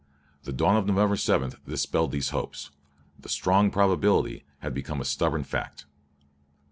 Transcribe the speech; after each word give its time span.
The 0.45 0.51
dawn 0.51 0.77
of 0.77 0.87
November 0.87 1.15
7 1.15 1.51
dispelled 1.67 2.11
these 2.11 2.29
hopes. 2.31 2.71
The 3.19 3.29
"strong 3.29 3.69
probability" 3.69 4.45
had 4.61 4.73
become 4.73 4.99
a 4.99 5.05
stubborn 5.05 5.43
fact. 5.43 5.85